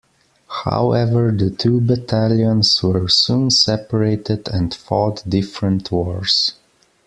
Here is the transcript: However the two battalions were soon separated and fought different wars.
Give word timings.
However 0.65 1.31
the 1.31 1.51
two 1.51 1.79
battalions 1.79 2.81
were 2.81 3.07
soon 3.07 3.51
separated 3.51 4.47
and 4.49 4.73
fought 4.73 5.21
different 5.29 5.91
wars. 5.91 6.55